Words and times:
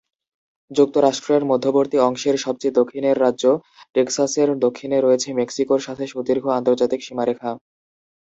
যুক্তরাষ্ট্রের 0.71 1.43
মধ্যবর্তী 1.51 1.97
অংশের 2.01 2.35
সবচেয়ে 2.37 2.77
দক্ষিণের 2.79 3.17
রাজ্য 3.21 3.45
টেক্সাসের 3.95 4.49
দক্ষিণে 4.59 4.97
রয়েছে 4.99 5.29
মেক্সিকোর 5.39 5.79
সাথে 5.79 6.03
সুদীর্ঘ 6.07 6.45
আন্তর্জাতিক 6.51 6.99
সীমারেখা। 7.03 7.49